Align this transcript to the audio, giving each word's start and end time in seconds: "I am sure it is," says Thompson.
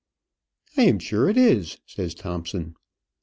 "I 0.77 0.81
am 0.85 0.97
sure 0.97 1.29
it 1.29 1.37
is," 1.37 1.77
says 1.85 2.15
Thompson. 2.15 2.75